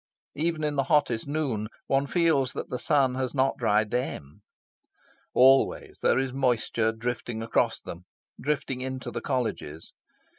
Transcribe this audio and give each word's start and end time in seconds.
Even 0.33 0.63
in 0.63 0.75
hottest 0.79 1.27
noon, 1.27 1.67
one 1.85 2.07
feels 2.07 2.53
that 2.53 2.71
the 2.71 2.79
sun 2.79 3.13
has 3.13 3.35
not 3.35 3.55
dried 3.59 3.91
THEM. 3.91 4.41
Always 5.35 5.99
there 6.01 6.17
is 6.17 6.33
moisture 6.33 6.91
drifting 6.91 7.43
across 7.43 7.79
them, 7.79 8.05
drifting 8.41 8.81
into 8.81 9.11
the 9.11 9.21
Colleges. 9.21 9.93